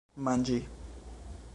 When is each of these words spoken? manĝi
manĝi 0.27 0.57